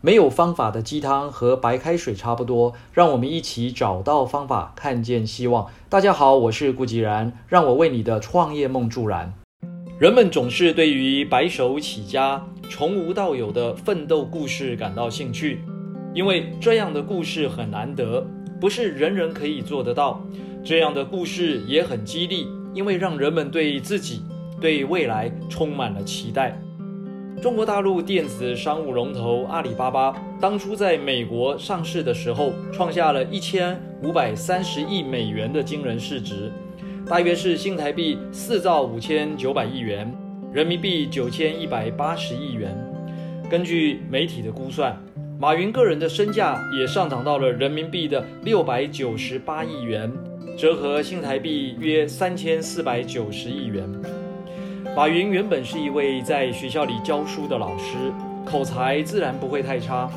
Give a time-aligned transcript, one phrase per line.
[0.00, 5.66] 没有方法的鸡汤和白开水差不多，让我们一起找到方法，看见希望。
[5.88, 9.34] 大家好，我是顾吉然，让我为你的创业梦助燃。
[9.98, 12.40] 人们总是对于白手起家、
[12.70, 15.64] 从无到有的奋斗故事感到兴趣，
[16.14, 18.24] 因为这样的故事很难得，
[18.60, 20.24] 不是人人可以做得到。
[20.62, 24.22] 这样的故事也很激励，因为让人们对自己、
[24.60, 26.56] 对未来充满了期待。
[27.40, 36.50] 中国大陆电子商务龙头阿里巴巴当初在美国上市的时候，创下了一千五百三十亿美元的惊人市值，
[37.06, 40.12] 大约是新台币四兆五千九百亿元，
[40.52, 42.76] 人民币九千一百八十亿元。
[43.48, 45.00] 根据媒体的估算，
[45.38, 50.12] 马云个人的身价也上涨到了人民币的六百九十八亿元，
[50.56, 53.88] 折合新台币约三千四百九十亿元。
[54.98, 57.94] 马云原本是一位在学校里教书的老师，
[58.44, 60.10] 口才自然不会太差，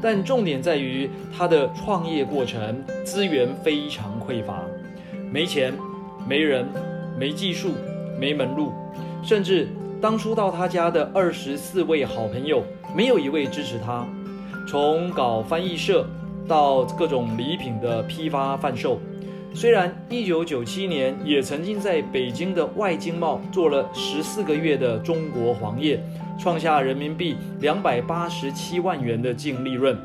[0.00, 4.62] 但重点在于他的创业过程资源非常匮乏，
[5.32, 5.74] 没钱、
[6.24, 6.64] 没人、
[7.18, 7.72] 没技术、
[8.16, 8.72] 没门路，
[9.24, 9.66] 甚至
[10.00, 12.62] 当初到他家的二十四位好朋友，
[12.94, 14.06] 没有一位支持他。
[14.68, 16.06] 从搞翻译社
[16.46, 19.00] 到各种礼品的批发贩售。
[19.58, 26.00] 虽然一九九七年也曾经在北京的外经贸做了十四个月的中国黄页，
[26.38, 29.98] 创下人民币两百八十七万元的净利润，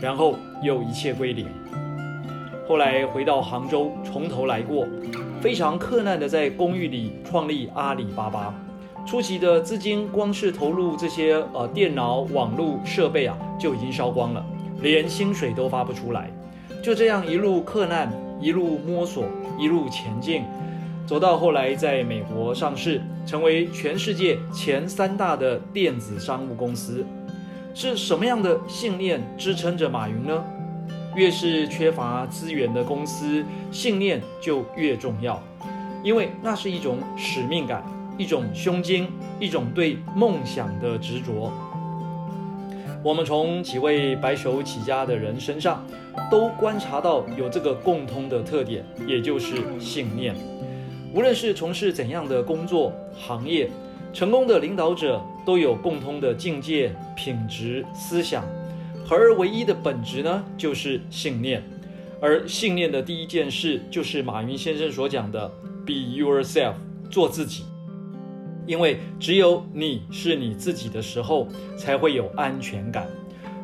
[0.00, 1.46] 然后又一切归零。
[2.66, 4.84] 后来回到杭州，从头来过，
[5.40, 8.52] 非常困难的在公寓里创立阿里巴巴。
[9.06, 14.44] 初期的资金光是投入这些呃电脑、网络设备啊，就已经烧光了，
[14.82, 16.28] 连薪水都发不出来。
[16.82, 18.12] 就这样一路克难。
[18.40, 19.24] 一路摸索，
[19.58, 20.44] 一路前进，
[21.06, 27.04] 走到后来，在美国上市，成为全世界前三大的电子商务公司。
[27.74, 30.44] 是什么样的信念支撑着马云呢？
[31.14, 35.42] 越是缺乏资源的公司，信念就越重要，
[36.02, 37.82] 因为那是一种使命感，
[38.16, 39.08] 一种胸襟，
[39.40, 41.52] 一种对梦想的执着。
[43.02, 45.86] 我们从几位白手起家的人身上，
[46.28, 50.34] 都观察到有这个共通的特点，也就是信念。
[51.14, 53.70] 无论是从事怎样的工作行业，
[54.12, 58.44] 成功的领导者都有共通的境界、品质、思想，
[59.06, 61.62] 合而唯一的本质呢，就是信念。
[62.20, 65.48] 而信念的第一件事，就是马云先生所讲的
[65.86, 66.74] “Be yourself”，
[67.08, 67.62] 做自己。
[68.68, 71.48] 因为只有你是你自己的时候，
[71.78, 73.08] 才会有安全感。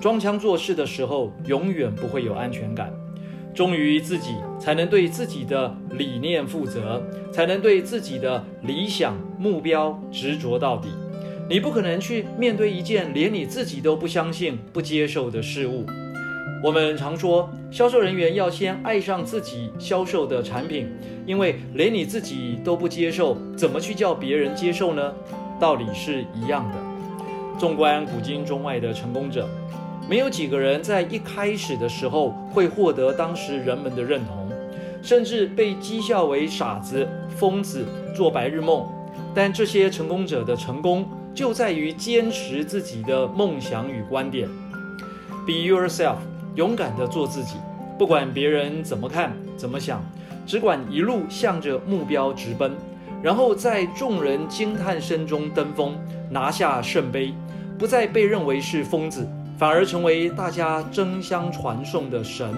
[0.00, 2.92] 装腔作势的时候，永远不会有安全感。
[3.54, 7.00] 忠于自己，才能对自己的理念负责，
[7.32, 10.88] 才能对自己的理想目标执着到底。
[11.48, 15.86] 你不可能去面对一件连你自己都不相信、不接受的事物。
[16.60, 20.88] 我们常说，销售人员要先爱上自己销售的产品，
[21.24, 25.12] 因为连你自己都不接受，怎么去叫别人接受呢？
[25.60, 27.58] 道理是一样的。
[27.60, 29.48] 纵观古今中外的成功者，
[30.10, 34.48] 没有几个人在一开始的时候会获得当时人们的认同，
[35.00, 37.86] 甚至被讥笑为傻子、疯子、
[38.16, 38.84] 做白日梦。
[39.32, 44.48] 但这些成功者的成功，就在于坚持自己的梦想与观点。
[45.46, 46.16] Be yourself。
[46.58, 47.54] 勇敢的做自己，
[47.96, 50.02] 不管别人怎么看、怎么想，
[50.44, 52.72] 只管一路向着目标直奔，
[53.22, 55.96] 然后在众人惊叹声中登峰，
[56.28, 57.32] 拿下圣杯，
[57.78, 59.24] 不再被认为是疯子，
[59.56, 62.52] 反而成为大家争相传颂的神。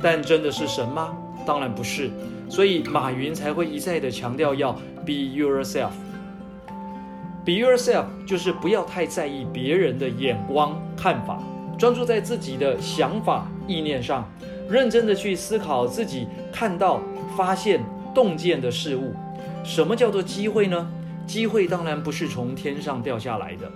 [0.00, 1.12] 但真的是神吗？
[1.44, 2.08] 当然不是。
[2.48, 4.72] 所以马云才会一再的强调要
[5.04, 5.90] be yourself。
[7.44, 11.42] be yourself 就是不要太在意别人的眼光看法。
[11.80, 14.30] 专注在自己的想法、意念上，
[14.68, 17.00] 认真的去思考自己看到、
[17.34, 17.80] 发现、
[18.14, 19.14] 洞见的事物。
[19.64, 20.86] 什么叫做机会呢？
[21.26, 23.66] 机会当然不是从天上掉下来的，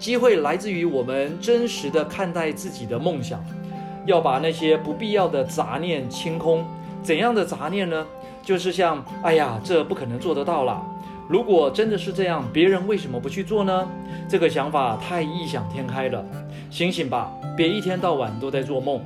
[0.00, 3.40] 机会来自于我们真实的看待自己的梦想。
[4.04, 6.64] 要把那些不必要的杂念清空。
[7.04, 8.04] 怎样的杂念呢？
[8.42, 10.82] 就是像，哎呀，这不可能做得到啦。
[11.28, 13.88] 如果真的是这样，别人为什么不去做呢？
[14.28, 16.24] 这个想法太异想天开了，
[16.74, 19.00] 醒醒吧，别一天到晚都在做梦。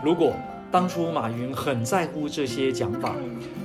[0.00, 0.32] 如果
[0.70, 3.16] 当初马云很在乎这些讲法，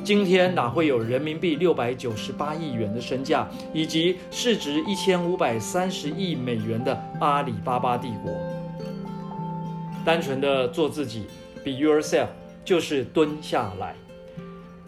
[0.03, 8.33] 今天哪会有人民币六百九十八亿元的身价，以及市值一千五百三十亿美元的阿里巴巴帝国？
[10.03, 11.27] 单纯的做自己
[11.63, 12.29] ，be yourself，
[12.65, 13.93] 就是蹲下来，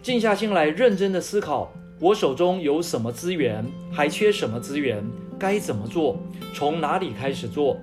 [0.02, 1.72] 静下心来，认真的思考。
[2.00, 5.00] 我手中有什么资源，还缺什么资源？
[5.38, 6.18] 该怎么做？
[6.52, 7.76] 从哪里开始做？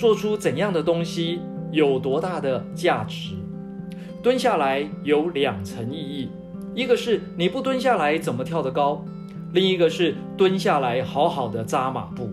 [0.00, 3.34] 做出怎样的东西，有多大的价值。
[4.22, 6.30] 蹲下来有两层意义，
[6.74, 9.04] 一个是你不蹲下来怎么跳得高，
[9.52, 12.30] 另一个是蹲下来好好的扎马步。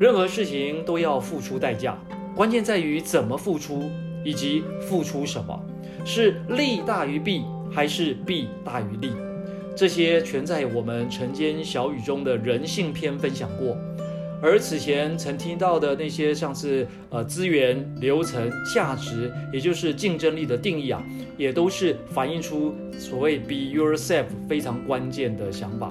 [0.00, 1.98] 任何事情都要付出代价，
[2.34, 3.82] 关键在于怎么付出
[4.24, 5.62] 以及付出什么，
[6.02, 9.12] 是利大于弊还是弊大于利？
[9.76, 13.76] 这些全在我们晨间小语中的人性篇分享过。
[14.46, 21.02] 而此前曾听到的那些像是呃资源、流程、价值，也就是竞争力的定义啊，
[21.38, 25.90] 也都是反映出所谓 “be yourself” 非常关键的想法。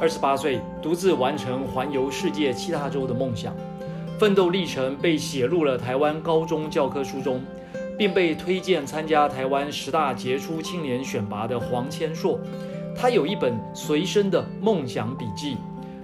[0.00, 3.54] 二十八岁独自完成环游世界七大洲的梦想，
[4.18, 7.40] 奋斗历程被写入了台湾高中教科书中，
[7.96, 12.36] 并被推荐参加台湾十大杰出青年选拔的黄千硕，
[12.96, 15.56] 他有一本随身的梦想笔记。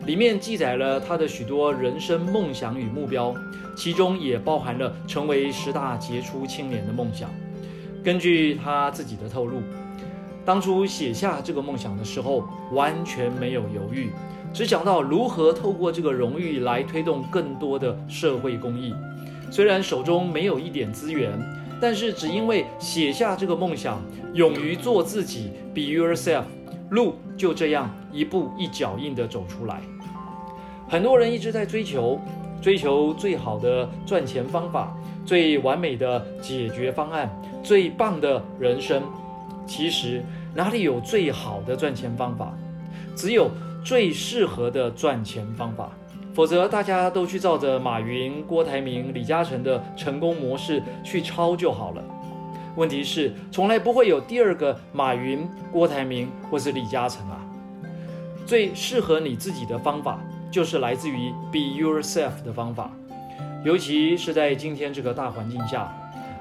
[0.07, 3.35] 里面记载了他的许多人生梦想与目标，
[3.77, 7.31] 其中也包含了成为十大杰出青年的梦想。
[8.03, 9.61] 根据他自己的透露，
[10.45, 12.43] 当初写下这个梦想的时候，
[12.73, 14.09] 完全没有犹豫，
[14.55, 18.95] 只想到如何透过这个荣誉来推动更多的社会公益。
[19.51, 21.39] 虽然手中没有一点资源，
[21.79, 24.03] 但是只因为写下这个梦想，
[24.33, 26.45] 勇于做自己，be yourself。
[26.91, 29.81] 路就这样一步一脚印地走出来。
[30.87, 32.21] 很多人一直在追求，
[32.61, 34.95] 追求最好的赚钱方法，
[35.25, 37.31] 最完美的解决方案，
[37.63, 39.03] 最棒的人生。
[39.67, 40.23] 其实
[40.55, 42.53] 哪里有最好的赚钱方法？
[43.17, 43.51] 只有
[43.83, 45.91] 最适合的赚钱方法。
[46.35, 52.05] 否则大家都去照着马云、郭台铭、李嘉诚的成功模式去抄就好了。
[52.81, 57.39] 问题是，从来不会有第二个马云、郭台铭或是李嘉诚啊。
[58.47, 60.19] 最适合你自己的方法，
[60.51, 62.91] 就是来自于 Be Yourself 的方法。
[63.63, 65.95] 尤其是在今天这个大环境下，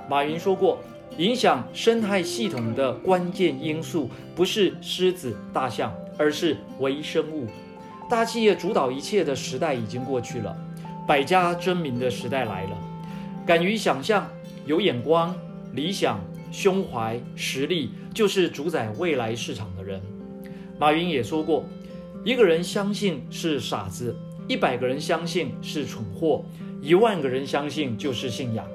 [0.09, 0.79] 马云说过，
[1.17, 7.47] 影响生态系统的关键因素不是狮子、大象，而是微生物。
[8.09, 10.55] 大企业主导一切的时代已经过去了，
[11.05, 12.77] 百家争鸣的时代来了。
[13.45, 14.25] 敢于想象，
[14.65, 15.35] 有眼光。
[15.73, 16.19] 理想、
[16.51, 20.01] 胸怀、实力，就是主宰未来市场的人。
[20.79, 21.65] 马云也说过
[22.23, 24.15] ：“一个人相信是傻子，
[24.47, 26.43] 一百个人相信是蠢货，
[26.81, 28.65] 一万个人相信就是信仰。”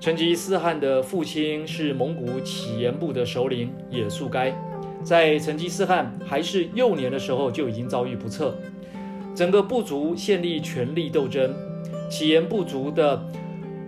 [0.00, 4.54] 成吉思汗的父亲是蒙古乞颜部的首领也速该，
[5.02, 8.54] 在成吉思汗还是幼年的时候就已经遭遇不测，
[9.34, 11.54] 整个部族陷立权力斗争。
[12.08, 13.22] 乞颜部族的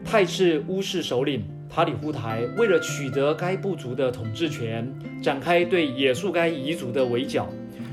[0.05, 1.43] 太赤乌氏首领。
[1.71, 7.47] 塔里忽台为了取得该部族的统治权，展开对也速该彝族的围剿，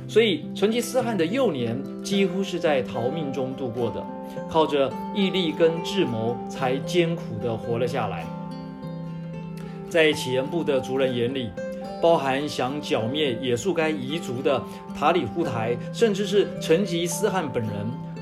[0.08, 4.04] 所以成吉思汗的幼年几乎是在逃命中度过的，
[4.50, 8.26] 靠着毅力跟智谋才艰苦地活了下来。
[9.90, 11.50] 在乞颜部的族人眼里，
[12.02, 14.62] 包含想剿灭也速该彝族的
[14.98, 17.72] 塔里忽台，甚至是成吉思汗本人，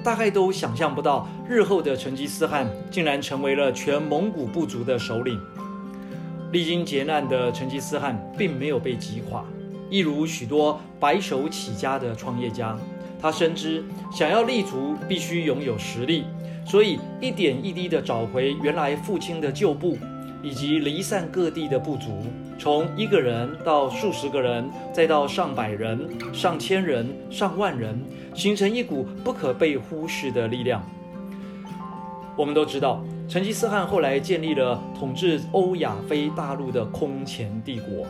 [0.05, 1.27] 大概都想象不到。
[1.49, 5.39] 日后的成吉思汗竟然成为了全蒙古部族的首领。
[6.51, 9.43] 历经劫难的成吉思汗并没有被击垮，
[9.89, 12.77] 一如许多白手起家的创业家，
[13.19, 16.23] 他深知想要立足必须拥有实力，
[16.65, 19.97] 所以一点一滴地找回原来父亲的旧部，
[20.45, 22.21] 以及离散各地的部族，
[22.59, 27.99] 从一个人到数十个人，再到上百人、上千人、上万人，
[28.35, 30.87] 形成一股不可被忽视的力量。
[32.37, 38.05] 我们都知道，成吉思汗后来建立了统治欧亚非大陆的空前帝国，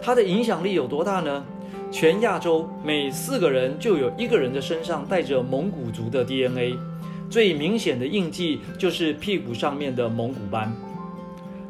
[0.00, 1.44] 他的影响力有多大呢？
[1.90, 6.78] 全亚洲每四个人就有一个人的身上带着蒙古族的 DNA，
[7.28, 10.72] 最明显的印记就是屁股上面的蒙古斑。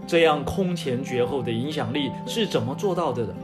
[0.07, 3.35] 这样空前绝后的影响力是怎么做到的呢？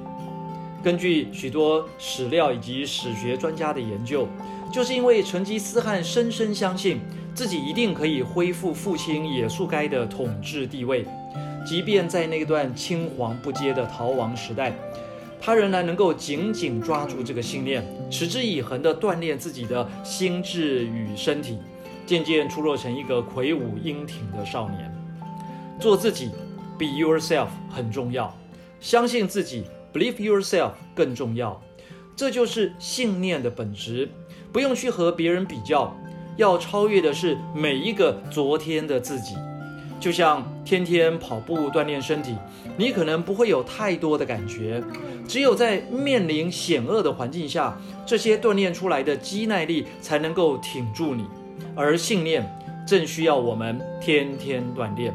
[0.82, 4.28] 根据许多史料以及史学专家的研究，
[4.72, 7.00] 就是因为成吉思汗深深相信。
[7.34, 11.04] 自己一定可以恢复父亲也速该的统治地位，
[11.66, 14.72] 即便在那段青黄不接的逃亡时代，
[15.38, 21.58] 他仍然能够紧紧抓住这个信念，持之以恒地锻炼自己的心智与身体，
[22.06, 24.90] 渐渐出落成一个魁梧英挺的少年。
[25.78, 26.30] 做自己
[26.78, 28.35] ，be yourself 很重要，
[28.80, 31.61] 相信自己，believe yourself 更重要。
[32.14, 34.09] 这就是信念的本质，
[34.52, 35.95] 不用去和别人比较。
[36.37, 39.35] 要超越的是每一个昨天的自己，
[39.99, 42.37] 就像天天跑步锻炼身体，
[42.76, 44.85] 你可能不会有太多的感觉，
[45.26, 51.25] 只有在面临险恶的环境下，这些锻炼出来的肌耐力才能够挺住你。
[51.75, 52.47] 而信念
[52.87, 55.14] 正需要我们天天锻炼。